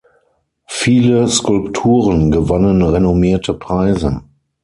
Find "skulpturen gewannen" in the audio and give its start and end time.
1.27-2.81